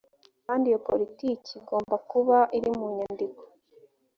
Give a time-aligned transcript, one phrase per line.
[0.45, 3.43] kandi iyo politiki igomba kuba iri mu nyandiko